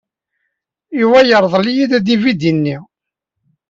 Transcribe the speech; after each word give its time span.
Yuba 0.99 1.19
yerḍel-iyi-d 1.29 1.91
adividi-nni. 1.97 2.77